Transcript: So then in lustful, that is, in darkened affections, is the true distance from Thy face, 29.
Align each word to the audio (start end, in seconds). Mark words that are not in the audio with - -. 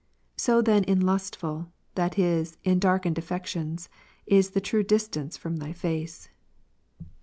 So 0.35 0.63
then 0.63 0.83
in 0.85 0.99
lustful, 1.01 1.71
that 1.93 2.17
is, 2.17 2.57
in 2.63 2.79
darkened 2.79 3.19
affections, 3.19 3.87
is 4.25 4.49
the 4.49 4.59
true 4.59 4.81
distance 4.81 5.37
from 5.37 5.57
Thy 5.57 5.73
face, 5.73 6.27
29. 6.97 7.11